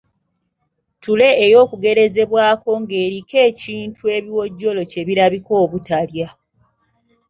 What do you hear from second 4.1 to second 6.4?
ebiwojjolo kye birabika obutalya.